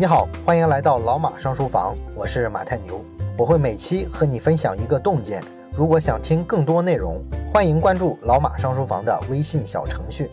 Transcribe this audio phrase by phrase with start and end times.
[0.00, 3.04] 你好，欢迎来到老马上书房，我是马太牛，
[3.36, 5.44] 我会每期和你分享一个洞见。
[5.76, 10.30] 如果想听更多内容，欢迎关注老马上书房的微信小程序。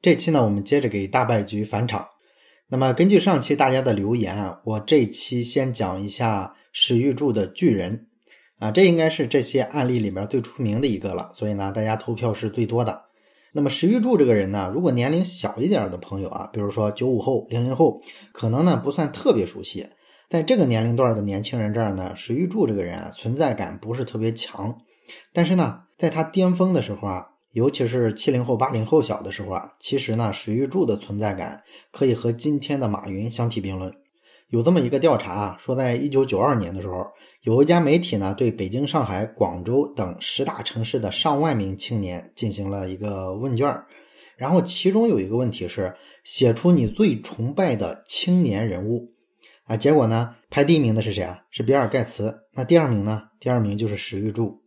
[0.00, 2.06] 这期呢，我们接着给大败局返场。
[2.68, 8.06] 那么根据上期大家的留言啊，我这期先讲一下史玉柱的巨人
[8.60, 13.05] 啊，这应该是这些案例里面最出名的一个了，所以呢，大家投票是最多的。
[13.56, 18.02] 那么石玉柱这个人呢，如果年龄小一点的朋友啊，比如说九五后、零零后，
[18.34, 19.88] 可能呢不算特别熟悉。
[20.28, 24.76] 在这个年龄段的年轻人这儿呢，石玉柱这个人啊，存在感不是特别强。
[25.32, 33.90] 但是呢，在他巅峰的时候啊，尤其是七零后、八零后小的时候啊，其实呢，石玉柱的存在感可以和今天的马云相提并论。
[34.48, 37.06] 有这么一个调查啊，说在一九九二年的时候，
[37.42, 43.82] 有一家媒体呢对北京、上海、广州等十大城市的上万名青年进行了一个问卷
[44.36, 49.12] 然后其中有一个问题是写出你最崇拜的青年人物
[49.64, 51.40] 啊，结果呢排第一名的是谁啊？
[51.50, 52.42] 是比尔盖茨。
[52.52, 53.22] 那第二名呢？
[53.40, 54.62] 第二名就是史玉柱。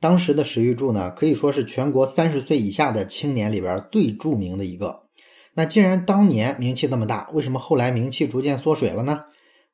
[0.00, 5.07] 当时的史玉柱呢，可以说是全国三十岁以下的青年里边最著名的一个。
[5.58, 9.24] 那既然当年名气那么大，为什么后来名气逐渐缩水了呢？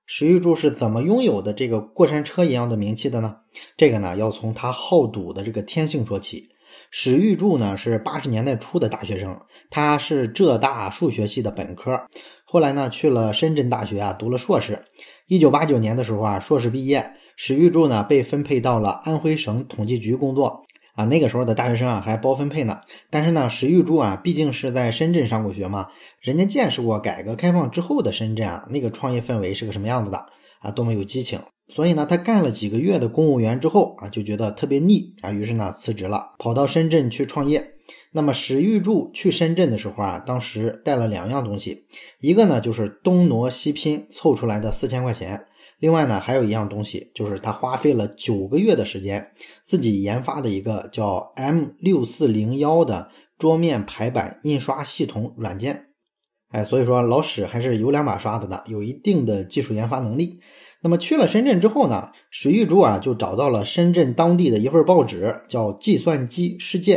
[0.06, 3.36] 史玉柱是怎么拥有的这个过山车一样的名气的呢？
[3.77, 6.48] 这个呢，要从他好赌的这个天性说起。
[6.90, 12.00] 史玉柱呢是八十年代初的大学生，他是浙大数学系的本科，
[12.46, 14.86] 后来呢去了深圳大学啊读了硕士。
[15.27, 20.64] 一九八九年的时候啊，硕士毕业，史玉柱呢被分配到了安徽省统计局工作。
[20.94, 22.80] 啊，那个时候的大学生啊还包分配呢。
[23.10, 25.88] 但是呢，史玉柱啊毕竟是在深圳上过学嘛，
[26.20, 30.26] 人家见识过改革开放之后的深圳啊，那个创业氛围是个什么样子的
[30.60, 31.40] 啊，多么有激情。
[31.66, 37.72] 所以呢，他干了几个月的公务员之后啊，就觉得特别腻啊，于是呢辞职了，跑到深圳去创业。
[38.12, 41.86] 那么史玉柱去深圳的时候啊，当时带了两样东西，
[42.20, 45.46] 一个呢就是东挪西拼凑出来的四千块钱。
[45.84, 49.32] 另外呢，还有一样东西，就是他花费了九个月的时间，
[49.67, 55.89] 自己研发的一个叫 M 六四零幺的桌面排版印刷系统软件。
[56.48, 60.40] 哎，所以说老史还是有两把刷子的，有一定的技术研发能力。
[60.80, 66.96] 那么去了深圳之后呢，史玉柱啊就找到了深圳当地的一份报纸，叫《计算机世界》。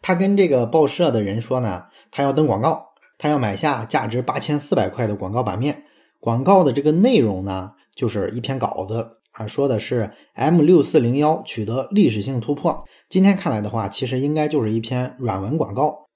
[0.00, 5.86] 他跟这个报社的人说呢，他要登广告，他要买下价值八千四百块的广告版面，
[6.20, 7.72] 广告的这个内容呢。
[7.94, 12.84] 就是一篇稿子啊，说的是 M 六四零幺取得历史性突破。
[13.08, 16.08] 今天看来的话，其实应该就是一篇软文广告。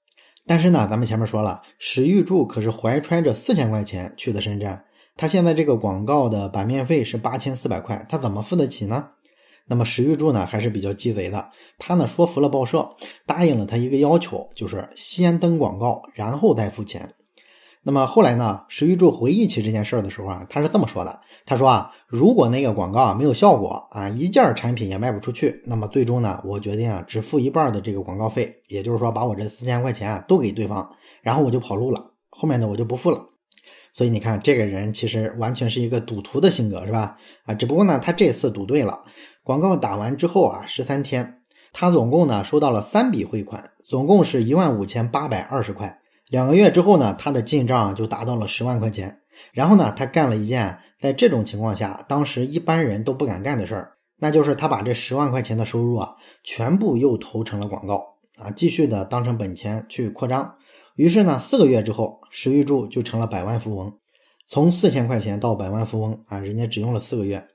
[0.45, 4.79] 但是呢，咱们前面说了，史玉柱可是怀揣着四千块钱去的深圳，
[5.15, 9.09] 他现在这个广告的版面费是八千四百块，他怎么付得起呢？
[9.69, 12.95] 那么史玉柱呢还是比较鸡贼的，他呢说服了报社，
[13.25, 17.13] 答应了他一个要求，就是先登广告，然后再付钱。
[17.87, 18.63] 那么后来呢？
[18.67, 32.11] 石玉柱回忆起这件事儿的时候啊，他是这么说的：“他说啊，如果那个广告啊没有效果啊，一件产品也卖不出去，那么最终呢，我决定啊只付一半的这个广告费，也就是说把我这四千块钱啊都给对方，然后我就跑路了。
[32.29, 33.29] 后面呢我就不付了。
[33.93, 37.15] 所以你看，这个人其实完全是一个赌徒的性格，是吧？
[37.45, 39.05] 啊，只不过呢，他这次赌对了。
[39.43, 41.39] 广告打完之后啊，十三天，
[41.71, 49.19] 他总共呢收到了三笔汇款，总共是一万五千八百二十块。”两个月之后呢，他的进账就达到了十万块钱。
[49.53, 60.55] 然后呢，他干了一件在这种情况下，当时一般人都不敢干的事儿，那就是他把这十万块钱的收入啊，全部又投成了广告啊，继续的当成本钱去扩张。
[60.95, 63.99] 于是呢，四个月之后，石玉柱就成了百万富翁，
[64.47, 67.47] 从四千块钱到百万富翁啊，人家只用了四个月。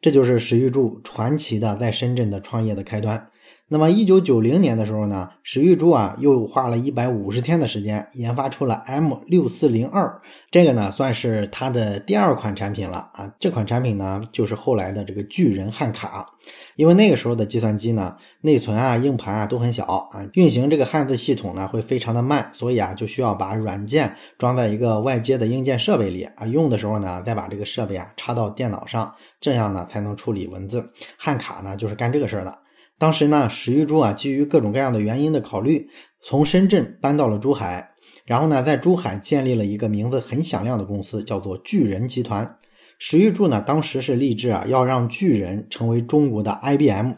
[0.00, 3.29] 这就是石玉柱传奇的在深圳的创业的开端。
[3.72, 10.20] 那么，一九九零年的时候呢，史玉柱啊又花了一百五十天的时间研发出了 M 六四零二，
[10.50, 13.32] 这个呢算是他的第二款产品了啊。
[13.38, 16.30] 这款产品呢就是后来的这个巨人汉卡，
[16.74, 30.90] 因为那个时候的计算机呢内存啊、硬盘啊都很小啊，运行这个汉字系统呢会非常的慢，所以啊就需要把软件装在一个外接的硬件设备里啊，用的时候呢再把这个设备啊插到电脑上，这样呢才能处理文字。
[31.16, 32.58] 汉卡呢就是干这个事儿的。
[33.00, 35.88] 当时呢，史玉柱啊，基于各种各样的原因的考虑，
[36.22, 37.92] 从深圳搬到了珠海，
[38.26, 42.58] 然后呢，在珠海建立了一个名字很响亮的公司，叫做巨人集团。
[42.98, 47.14] 史玉柱呢，当时是立志啊，要让巨人成为中国的 IBM，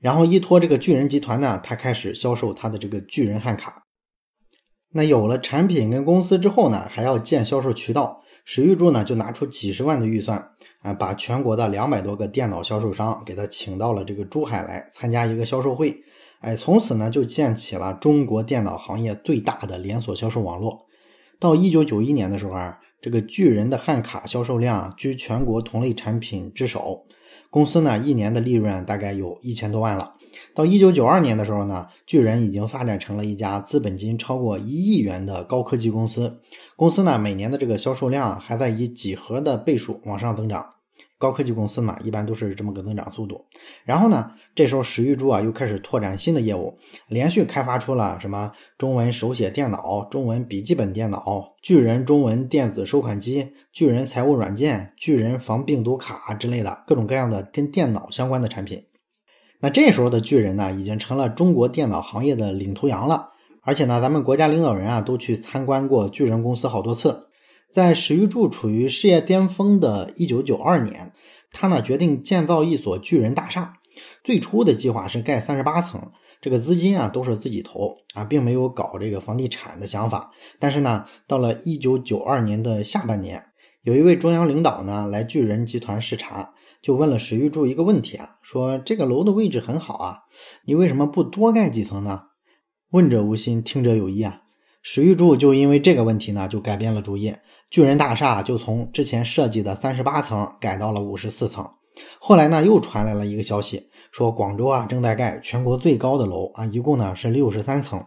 [0.00, 3.82] 然后依托这个巨人集团呢，他开始销售他的这个巨人汉卡。
[4.90, 10.52] 那有了产品跟公司之后呢，还要建销售渠道，史玉柱呢，就拿出几十万的预算。
[10.94, 16.02] 把全国的两百多个电脑销售商给他请到了这个珠海来参加一个销售会，
[16.40, 20.86] 哎，从此呢就建起了中国电脑行业最大的连锁销售网络。
[21.40, 27.06] 到一九九一年的时候啊，这个巨人的汉卡销售量居全国同类产品之首，
[27.50, 30.14] 公司呢一年的利润大概有一千多万了。
[30.54, 36.40] 到一九九二年的时候呢，巨人已经发展成了一家资本金超过一亿元的高科技公司。
[36.76, 40.74] 公司呢每年的这个销售量还在以几何的倍数往上增长。
[41.18, 43.46] 高科技公司嘛，一般都是这么个增长速度。
[43.84, 46.78] 然后呢，这时候史玉柱啊又开始拓展新的业务，
[47.08, 58.84] 连续开发出了什么中文手写电脑、中文笔记本电脑、巨人中文电子收款机、巨人财务软件、巨人防病毒卡之类的各种各样的跟电脑相关的产品。
[59.60, 63.30] 那这时候的巨人呢，已经成了中国电脑行业的领头羊了。
[63.62, 67.27] 而且呢，咱们国家领导人啊都去参观过巨人公司好多次。
[67.78, 71.12] 在史玉柱处于事业巅峰的1992年，
[71.52, 73.74] 他呢决定建造一所巨人大厦。
[74.24, 76.10] 最初的计划是盖三十八层，
[76.40, 80.32] 这个资金啊都是自己投啊，并没有搞这个房地产的想法。
[80.58, 83.44] 但是呢，到了1992年的下半年，
[83.82, 90.18] 有一位中央领导呢来巨人集团视察，就问了史玉柱一个问题啊，说这个楼的位置很好啊，
[90.64, 92.22] 你为什么不多盖几层呢？
[92.90, 94.40] 问者无心，听者有意啊。
[94.82, 97.34] 史玉柱就因为这个问题呢，就改变了主意。
[97.70, 101.68] 巨人大厦就从之前设计的三十八层改到了五十四层。
[102.18, 108.06] 后来呢，又传来了一个消息，说广州啊正在盖全国最高的楼啊，一共呢是六十三层。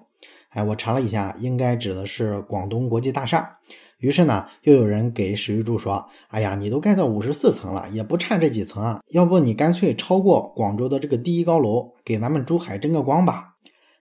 [0.50, 3.58] 哎，我查了一下，应该指的是广东国际大厦。
[4.00, 13.50] 于是呢，又有人给史玉柱说：“哎呀，你都盖到五十四层了，也不差这几层啊，要不你干脆超过广州的这个第一高楼，给咱们珠海争个光吧。”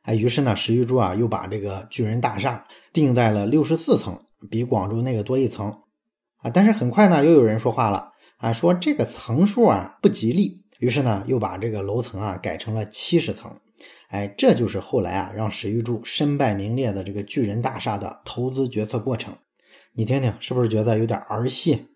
[0.00, 2.64] 哎，于是呢，史玉柱啊又把这个巨人大厦
[2.94, 5.82] 定在了六十四层，比广州那个多一层
[6.36, 6.50] 啊。
[6.50, 13.54] 但是很快呢，又有人说话了啊，说这个层数啊不吉利，于是呢又把这个楼层啊改成了七十层。
[14.08, 19.34] 哎，这就是后来啊让史玉柱身败名裂的这个巨人大厦的投资决策过程。
[19.92, 21.86] 你听听，是不是觉得有点儿戏？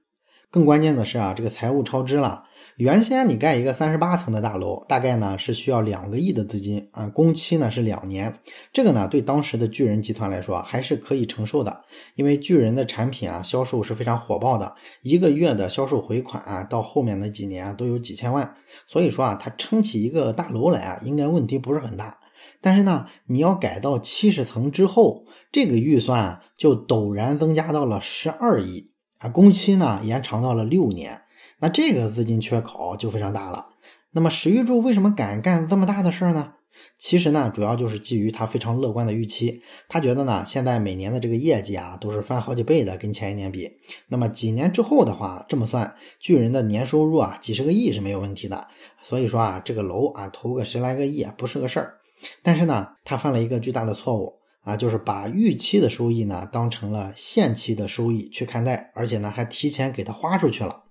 [0.51, 2.45] 更关键的是啊，这个财务超支了。
[2.77, 8.41] 原先你盖一个三十八层的大楼，大概呢是需要两个亿的资金啊，工期呢是两年。
[8.73, 11.85] 这个呢对当时的巨人集团来说还是可以承受的，
[12.17, 18.57] 因为巨人的产品啊销售是非常火爆的，一个月的销售回款啊到后面的几年都有几千万。
[18.89, 22.19] 所以说啊，他撑起一个大楼来啊，应该问题不是很大。
[22.61, 28.91] 但是呢，你要改到七十层之后，这个预算就陡然增加到了十二亿。
[29.19, 31.23] 啊，工期呢延长到了六年，
[31.65, 33.69] 那这个资金缺口就非常大了。
[34.11, 36.53] 那么史玉柱为什么敢干这么大的事儿呢？
[36.99, 39.63] 其实呢，主要就是基于他非常乐观的预期。
[39.89, 43.79] 他觉得呢，现在每年的这个业绩啊都是翻好几倍的，跟前一年比。
[44.09, 48.69] 那么几年之后的话，这么算，巨人的年收入啊几十个亿是没有问题的。
[49.01, 51.95] 所以说啊，这个楼啊投个十来个亿啊不是个事儿。
[52.43, 54.35] 但是呢，他犯了一个巨大的错误。
[54.65, 60.84] 啊，就是把预期的收益呢当成了现期的收益去看待，而且呢还提前给他花出去了。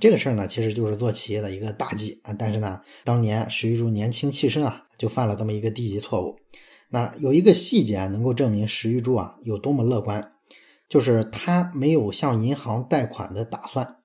[0.00, 2.34] 这个事儿呢其实就是做企业的一个大忌啊。
[2.38, 6.36] 但是呢，当年史玉柱年轻气盛啊，就犯了这么一个低级错误。
[6.90, 10.32] 那有一个细节能够证明史玉柱啊有多么乐观，
[10.88, 13.96] 就是他没有向银行贷款的打算。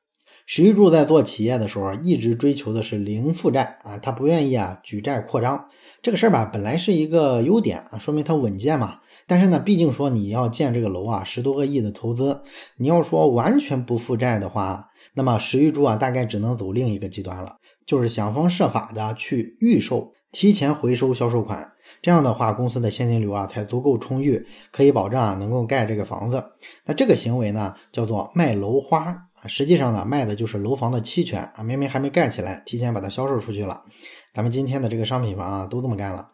[0.45, 5.69] 史玉柱在做企业的时候一直追求的是零负债啊，他不愿意啊举债扩张。
[6.01, 8.99] 这个事儿吧，本来是一个优点啊，说明它稳健嘛。
[9.25, 12.41] 但是呢，毕竟说你要建这个楼啊，十多个亿的投资，
[12.75, 21.71] 你要说完全不负债的话，那么石玉柱啊，大概只能走另一个极端了，就是想方设法的去预售、提前回收销售款。
[22.01, 26.43] 这样的话，公司的现金流啊才足够充裕，可以保证啊能够盖这个房子。
[26.85, 33.83] 那这个行为呢，叫做卖楼花啊，实际上呢，卖的就是楼房的期权啊，明明还没盖起来，提前把它销售出去了。
[34.33, 36.31] 咱们今天的这个商品房啊，都这么干了。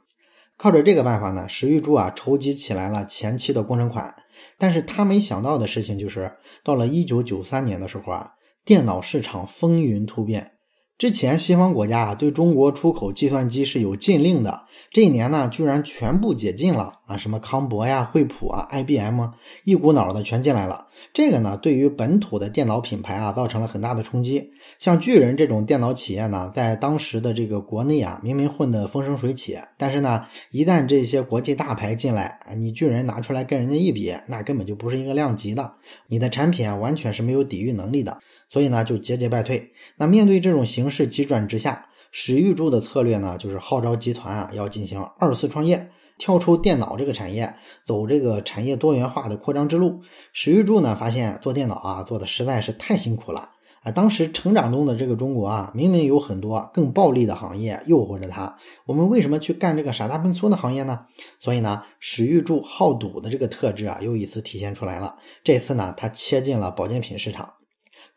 [0.56, 4.16] 靠着这个办法呢，石玉柱啊筹集起来了前期的工程款。
[4.58, 6.32] 但是他没想到的事情就是，
[6.64, 8.32] 到了一九九三年的时候啊，
[8.66, 10.52] 电脑市场风云突变。
[10.98, 17.16] 之前西方国家啊对中国出口计算机是有禁令的，这一年呢居然全部解禁了啊！
[17.16, 19.30] 什么康博呀、惠普啊、IBM，
[19.64, 20.88] 一股脑的全进来了。
[21.14, 24.52] 这个呢对于本土的电脑品牌啊造成了很大的冲击。
[24.78, 35.76] 像巨人这种电脑企业呢，在当时的这个国内啊，明明混得风生水起，但是呢，一旦这些国际大牌进来啊，你巨人拿出来跟人家一比，那根本就不是一个量级的，
[36.08, 38.20] 你的产品啊完全是没有抵御能力的。
[38.50, 39.72] 所以呢，就节节败退。
[39.96, 50.02] 那面对这种形势急转直下，史玉柱的策略呢，就是号召集团啊，要进行二次创业，跳出电脑这个产业，走这个产业多元化的扩张之路。
[50.34, 53.52] 史玉柱呢，发现做电脑啊，做的实在是太辛苦了
[53.84, 61.06] 啊，当时成长中的这个中国啊，明明有很多更暴利的行业诱惑着他，我们为什么去干这个傻大笨粗的行业呢？
[61.40, 65.18] 所以呢，史玉柱好赌的这个特质啊，又一次体现出来了。
[65.44, 67.54] 这次呢，他切进了保健品市场，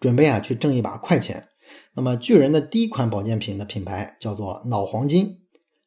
[0.02, 1.46] 准备啊去挣一把快钱。
[1.94, 5.38] 那么巨人的第一款保健品的品牌叫做脑黄金。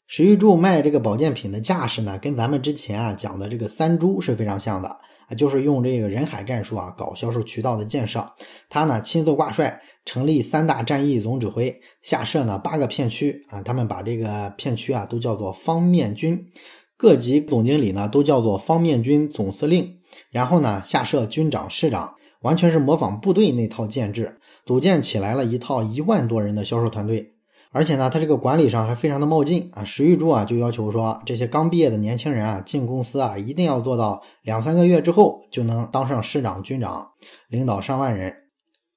[0.08, 4.98] 史玉柱卖这个保健品的架势呢，跟咱们之前啊讲的这个三株是非常像的。
[5.28, 8.32] 啊，就是用这个人海战术啊，搞销售渠道的建设。
[8.70, 16.52] 他呢亲自挂帅，成立三大战役总指挥，下设呢八个片区啊，他们把这个片区啊都叫做方面军，
[16.96, 19.98] 各级总经理呢都叫做方面军总司令。
[20.30, 22.14] 然后呢下设军长、师长，
[22.46, 24.38] 完全是模仿部队那套建制，
[24.68, 27.34] 组建起来了一套一万多人的销售团队。
[27.72, 29.84] 而且呢，他这个管理上还非常的冒进啊！
[29.84, 37.14] 石玉柱啊就要求说，这些刚毕业的年轻人啊进公司啊，一定要做到两三个月之后就能当上市长、军长，
[37.50, 38.36] 领导上万人。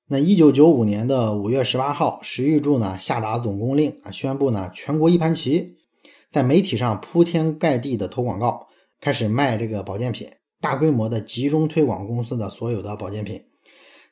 [0.07, 5.79] 那一九九五年的五月十八号，石玉柱呢下达总攻令啊，宣布呢全国一盘棋，
[6.31, 8.67] 在媒体上铺天盖地的投广告，
[9.01, 10.29] 开始卖这个保健品，
[10.61, 13.43] 大规模的集中推广公司的所有的保健品。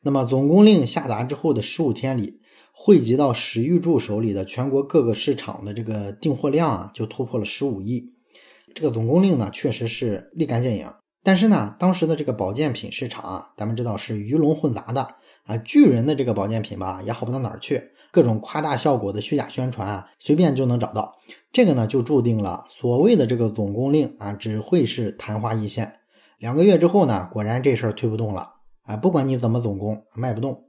[0.03, 2.41] 那么总攻令下达之后的十五天里。
[2.79, 8.13] 汇集到史玉柱手里的全国各个市场的这个订货量啊，就突破了十五亿。
[8.75, 10.93] 这个总攻令呢，确实是立竿见影。
[11.23, 15.57] 但是呢，当时的这个保健品市场啊，咱们知道是鱼龙混杂的啊。
[15.57, 21.15] 巨人的这个保健品吧，也好不到哪儿去，各种夸大效果的虚假宣传啊，随便就能找到。
[21.53, 25.95] 这个呢，就注定了所谓的这个总攻令啊，只会是昙花一现。
[26.39, 28.97] 两个月之后呢，果然这事儿推不动了啊。
[28.97, 30.65] 不管你怎么总攻，卖不动。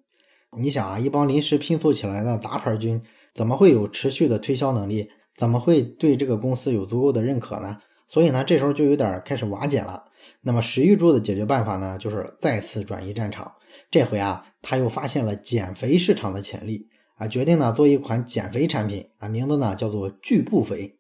[0.58, 3.02] 你想啊，一帮临时拼凑起来的杂牌军，
[3.36, 5.10] 怎么会有持续的推销能力？
[5.38, 7.78] 怎么会对这个公司有足够的认可呢？
[8.08, 10.06] 所以呢，这时候就有点开始瓦解了。
[10.42, 13.52] 那么石玉柱的解决办法呢，就是再次转移战场。
[13.92, 20.98] 这回啊，他又发现了减肥市场的潜力啊，决定呢做一款减肥产品啊，名字呢叫做巨步肥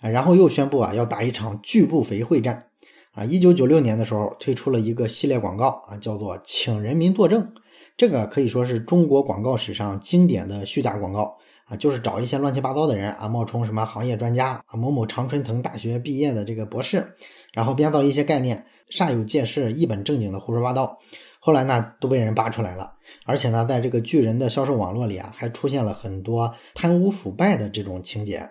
[0.00, 2.65] 啊，然后又宣布啊要打一场巨步肥会战
[3.16, 3.24] 啊。
[3.24, 7.52] 一九九六年的时候，推出了一个系列广告啊，叫做请人民作证。
[7.96, 17.14] 这个可以说是中国广告史上经典的虚假广告啊，就是找一些乱七八糟的人啊，冒充什么行业专家啊，某某常春藤大学毕业的这个博士，
[17.54, 20.98] 然后编造一些概念，煞有介事、一本正经的胡说八道。
[21.40, 22.92] 后来呢，都被人扒出来了，
[23.24, 28.50] 而且呢，在这个巨人的销售网络里啊，还出现了很多贪污腐败的这种情节。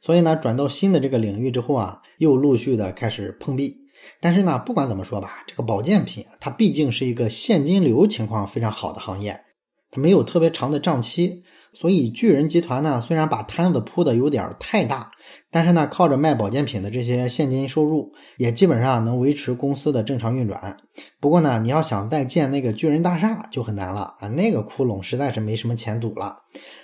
[0.00, 3.76] 所以呢，转到新的这个领域之后啊，又陆续的开始碰壁。
[4.20, 9.40] 但是呢，不管怎么说吧，这个保健品它毕竟是一个现金流情况非常好的行业，
[9.90, 15.10] 它没有特别长的账期，所以巨人集团呢虽然把摊子铺的有点太大，
[15.50, 20.76] 但是呢靠着卖保健品的这些现金收入，也基本上能维持公司的正常运转。
[21.20, 26.38] 不过呢，你要想再建那个巨人大厦就很难了啊，那个窟窿实在是没什么钱堵了。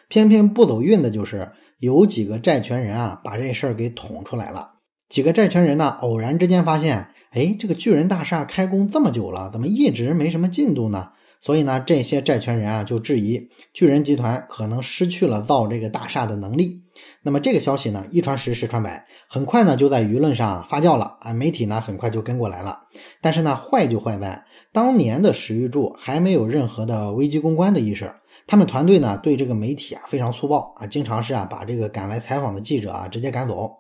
[0.08, 4.72] 偏偏不走运的就是有几个债权人啊，把这事儿给捅出来了。
[5.08, 11.10] 几个债权人呢，偶然之间发现，哎，这个巨人大厦开工这么久了，怎么一直没什么进度呢？
[11.40, 16.82] 所以呢，这些债权人啊就质疑巨人集团可能失去了造这个大厦的能力。
[17.22, 21.34] 那么这个消息呢，一传十，十传百，很快呢就在舆论上发酵了啊。
[21.34, 22.84] 媒体呢很快就跟过来了。
[23.20, 28.10] 但是呢，坏就坏在当年的史玉柱还没有任何的危机公关的意识，
[28.46, 33.70] 他们团队呢对这个媒体啊非常粗暴啊，经常是啊把这个赶来采访的记者啊直接赶走。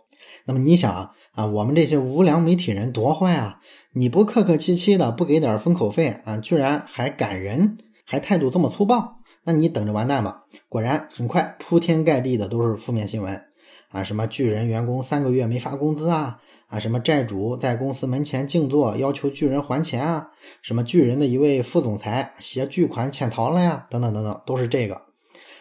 [0.46, 3.60] 那么你想啊，啊我们这些无良媒体人多坏啊！
[3.92, 10.44] 你不客客气气的，不给点封口费啊，居然还赶人，还态度这么粗暴，那你等着完蛋吧！
[10.68, 13.42] 果然，很快铺天盖地的都是负面新闻
[13.88, 16.40] 啊，什么巨人员工三个月没发工资啊，
[16.74, 25.02] 啊，什么债主在公司门前静坐要求巨人还钱啊，什么巨人的一位副总裁携巨款潜逃了呀，等等等等，都是这个。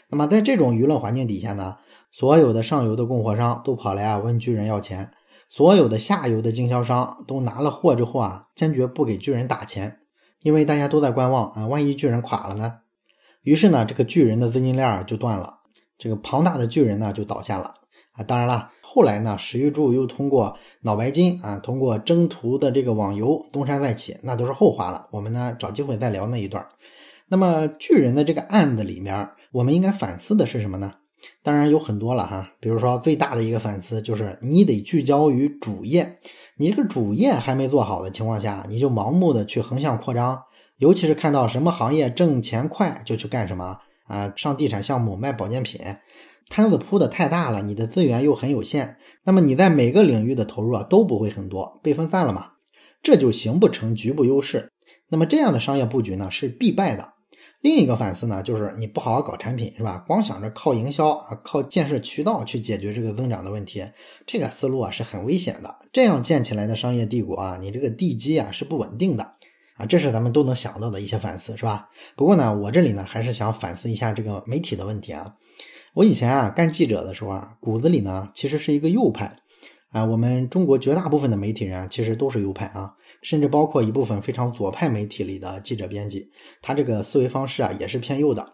[0.09, 1.77] 那么在这种舆论环境底下呢？
[2.11, 5.11] 所有的上游的供货商都跑来啊问巨人要钱，
[5.49, 9.99] 所有的下游的经销商都拿了货之后啊坚决不给巨人打钱，
[10.41, 12.79] 因为大家都在观望啊，万一巨人垮了呢？
[13.43, 15.59] 于是呢，这个巨人的资金链就断了，
[15.99, 17.75] 这个庞大的巨人呢就倒下了
[18.13, 18.23] 啊。
[18.23, 25.07] 当然了，后来呢，史玉柱又通过脑白金啊，通过征途的这个网游东山再起，那都是后话了。
[25.11, 26.65] 我们呢找机会再聊那一段。
[27.27, 30.93] 那么巨人的这个案子里面，我们应该反思的是什么呢？
[31.41, 36.17] 当然有很多了哈，比如说最大的一个反思就是你得聚焦于主业，
[36.57, 40.43] 你这个主业还没做好的情况下，你就盲目的去横向扩张，
[40.77, 45.79] 尤其是看到什么行业挣钱快就去干什么啊，上地产项目卖保健品，
[46.49, 52.51] 摊子铺的太大了，你的资源又很有限，那么你在每个领域的投入啊都不会很多，被分散了嘛，
[53.01, 54.71] 这就形不成局部优势。
[55.09, 57.13] 那么这样的商业布局呢是必败的。
[57.61, 60.03] 另一个反思呢，就是你不好好搞产品，是吧？
[60.05, 63.85] 光想着靠营销啊，靠建设渠道去解决这个增长的问题，
[64.25, 65.77] 这个思路啊是很危险的。
[65.93, 69.35] 这样建起来的商业帝国啊，你这个地基啊是不稳定的
[69.77, 69.85] 啊。
[69.85, 71.87] 这是咱们都能想到的一些反思，是吧？
[72.17, 75.35] 不过呢，我这里呢还是想反思一下这个媒体的问题啊。
[75.93, 79.37] 我以前啊干记者的时候啊，骨子里呢其实是一个右派
[79.91, 80.05] 啊。
[80.05, 82.95] 我们中国绝大部分的媒体人啊，其实都是右派啊。
[83.21, 86.29] 甚至包括一部分非常左派媒体里的记者编辑，
[86.61, 88.53] 他这个思维方式啊也是偏右的。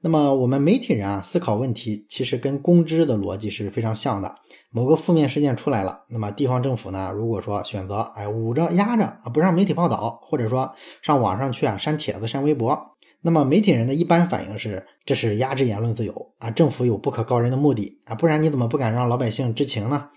[0.00, 4.34] 那么我们媒体人啊思考问题，其实跟公知的逻辑是非常像的。
[4.70, 12.93] 某个负面事件出来了，那么地方政府呢，如果说选择哎捂着压着啊不让媒体报道，或者说上网上去啊删帖子删微博，
[13.26, 20.10] 那么媒体人的一般反应是这是压制言论自由啊，政府有不可告人的目的啊，不然你怎么不敢让老百姓知情呢？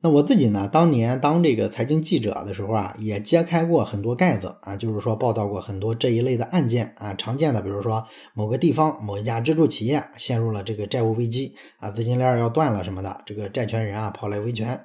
[0.00, 0.68] 那我自己呢？
[0.70, 7.14] 当年当这个财经记者的时候啊，也揭开过很多盖子啊，就是说报道过很多这一类的案件啊。
[7.14, 14.82] 常见的，比如说某个地方某一家支柱企业陷入了这个债务危机啊，资金链要断了什么的，这个债权人啊跑来维权。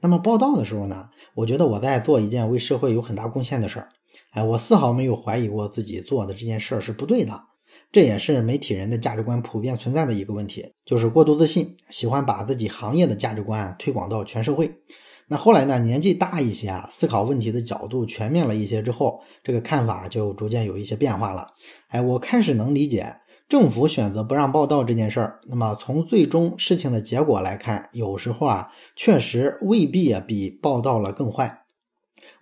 [0.00, 3.88] 那么报道的时候呢，我觉得我在做一件为社会有很大贡献的事儿，
[4.34, 7.44] 哎，我丝毫没有怀疑过自己做的这件事儿是不对的。
[7.92, 14.80] 这也是媒体人的价值观普遍存在的一个问题，就是过度自信，喜欢把自己行业的价值观推广到全社会。
[15.28, 21.52] 那后来呢，年纪大一些啊，思考问题的角度全面了一些之后，这个看法就逐渐有一些变化了。
[21.86, 25.40] 哎，我开始能理解政府选择不让报道这件事儿。
[25.46, 31.63] 那么从最终事情的结果来看，有时候啊，确实未必啊比报道了更坏。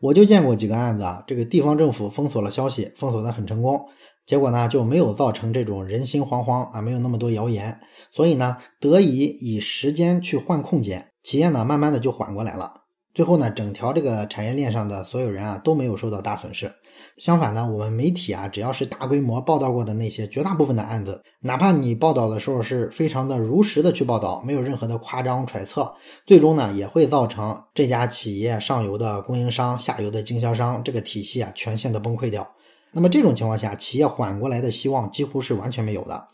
[0.02, 3.86] 我就见过几个案子啊，这个地方政府封锁了消息，封锁的很成功。
[4.26, 7.78] 结果呢，就没有造成这种人心惶惶啊，没有那么多谣言，
[8.10, 12.81] 所以呢，得以以时间去换空间，企业呢，慢慢的就缓过来了。
[13.14, 16.72] 最后呢，整条这个产业链上的所有人啊，都没有受到大损失。
[17.16, 32.48] 相反呢，我们媒体啊，只要是大规模报道过的那些绝大部分的案子，哪怕你报道的时候是非常的如实的去报道，没有任何的夸张揣测，最终呢，也会造成这家企业上游的供应商、下游的经销商这个体系啊，全线的崩溃掉。
[32.92, 36.28] 那么这种情况下，企业缓过来的希望几乎是完全没有的，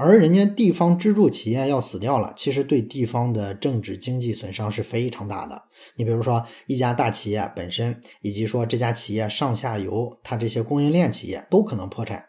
[0.00, 5.60] 而人家地方支柱企业要死掉了，其实对地方的政治经济损伤是非常大的。
[5.96, 12.26] 你比如说一家大企业本身，以及说这家企业上下游，它这些供应链企业都可能破产，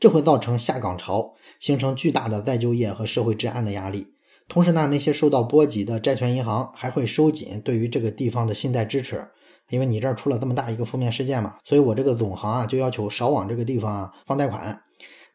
[0.00, 4.08] 这会造成下岗潮，形成巨大的再就业和社会治安的压力。
[4.48, 9.24] 同时呢，那些受到波及的债权银行还会收紧对于这个地方的信贷支持。
[9.70, 14.82] 因为你这儿出了这么大一个负面事件嘛，所以我这个总行啊就要求少往这个地方放贷款，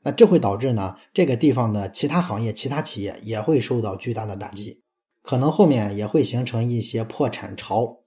[0.08, 4.82] 那这会导致呢这个地方的其他行业、其他企业也会受到巨大的打击，
[5.22, 7.98] 可能后面也会形成一些破产潮。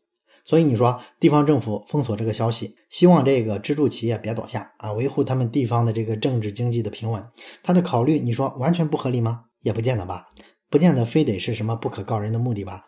[0.47, 7.23] 所以你说地方政府封锁这个消息，希望这个支柱企业别倒下啊，维护他们地方的这个政治经济的平稳，
[7.63, 9.43] 他的考虑你说完全不合理吗？
[9.61, 10.29] 也不见得吧，
[10.71, 12.87] 不见得非得是什么不可告人的目的吧。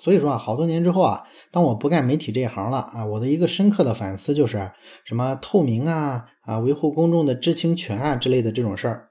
[0.00, 1.22] 所以说啊，好多年之后啊，
[1.52, 4.72] 当我不干媒体这一行了啊，我的一个深刻的反思就是
[5.04, 9.10] 什么透明啊啊，维护公众的知情权啊之类的这种事儿，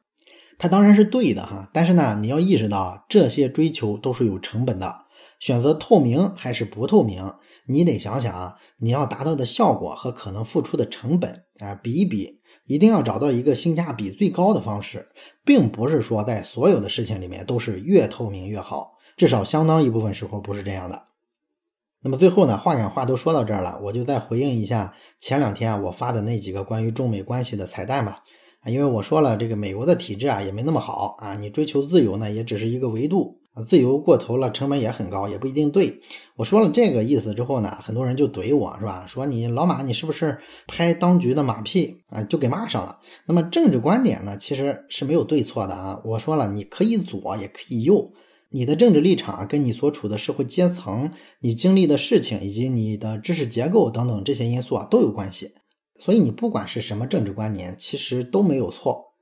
[0.58, 1.70] 它当然是对的哈。
[1.72, 5.06] 但是呢，你要意识到这些追求都是有成本的。
[5.40, 7.34] 选择透明还是不透明，
[7.68, 15.10] 你得想想啊，你要达到的效果和可能付出的成本啊，比一比，一定要找到一个性价比最高的方式，
[15.46, 18.98] 并不是说在所有的事情里面都是越透明越好。
[19.16, 21.11] 至少相当一部分时候不是这样的。
[22.04, 28.24] 那么最后呢，话赶话都说到这儿了，我就再回应一下前两天啊我发的那几个关于中美关系的彩蛋吧。
[28.62, 36.00] 啊，因为我说了，这个美国的体制啊也没那么好啊，你追求自由呢也只是一个维度啊，自由过头了成本也很高，也不一定对。
[36.36, 39.06] 我说了这个意思之后呢，很多人就怼我是吧？
[39.08, 42.24] 说你老马你是不是拍当局的马屁啊？
[42.24, 43.00] 就给骂上了。
[43.26, 46.02] 那么政治观点呢，其实是没有对错的啊。
[46.04, 48.12] 我说了，你可以左也可以右。
[48.54, 51.10] 你的政治立场啊跟你所处的社会阶层、
[51.40, 55.54] 你经历的事情以及你的知识结构等等这些因素啊都有关系，
[55.96, 59.14] 所以你不管是什么政治观念，其实都没有错。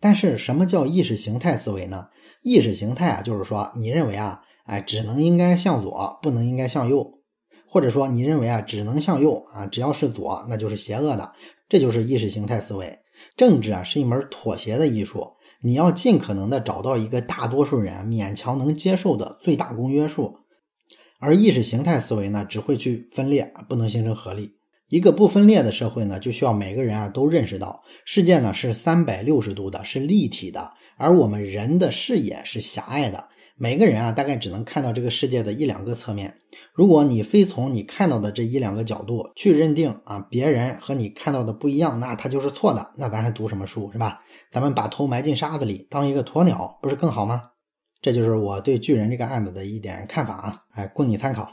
[0.00, 2.08] 但是什么叫意识形态思维呢？
[2.42, 7.20] 意识形态啊，就是说你认为啊，哎，只能应该向左，不能应该向右，
[7.66, 11.32] 或者说你认为啊，只能向右啊，只要是左那就是邪恶的，
[11.70, 12.98] 这就是意识形态思维。
[13.34, 15.32] 政治啊是一门妥协的艺术。
[15.66, 20.40] 你要尽可能的找到一个大多数人勉强能接受的最大公约数，
[21.18, 24.56] 而意识形态思维呢，只会去分裂，不能形成合力。
[24.90, 33.28] 一个不分裂的社会呢，就需要每个人啊都认识到，世界呢是三百六十度的，是立体的，而我们人的视野是狭隘的。
[33.56, 36.38] 每个人啊，大概只能看到这个世界的一两个侧面。
[36.72, 42.90] 如果你非从你看到的这一两个角度去认定啊，别人和你看到的不一样，那他就是错的。
[42.96, 44.22] 那咱还读什么书是吧？
[44.50, 47.50] 咱们把头埋进沙子里，当一个鸵鸟，不是更好吗？
[48.02, 51.48] 这就是我对巨人这个案子的一点看法啊，哎，供你参考。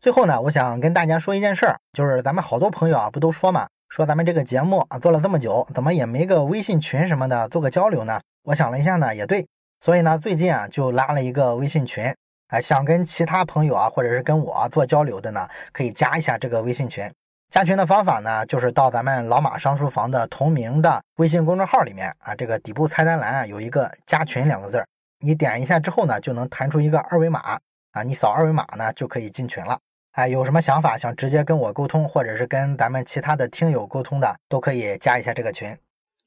[0.00, 8.20] 最后呢，我想跟大家说一件事儿，就是咱们好多朋友啊，不都说嘛，说咱们这个节目啊做了这么久，怎么也没个微信群什么的做个交流呢？
[8.44, 9.48] 我想了一下呢，也对。
[9.80, 12.14] 所以呢，最近啊就拉了一个微信群，
[12.48, 17.10] 哎，想跟其他朋友啊，或者是跟我做交流的呢，可以加一下这个微信群。
[17.50, 24.86] 加群的方法呢，就是到咱们老马商书房的同名的微信公众号里面啊，这个底部菜单栏啊有一个加群两个字儿，
[25.20, 27.58] 你点一下之后呢，就能弹出一个二维码
[27.92, 29.78] 啊，你扫二维码呢就可以进群了。
[30.12, 35.74] 哎，有什么想法想直接跟我沟通，或者是跟咱们其他的听友沟通的，都可以加一下这个群。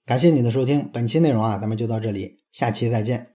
[0.05, 3.27] 感谢你的收听，本期内容啊，咱们就到这里，下期再见。